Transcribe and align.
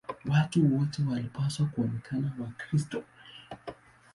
Watu 0.25 0.77
wote 0.77 1.03
walipaswa 1.03 1.65
kuonekana 1.65 2.31
Wakristo. 2.39 3.03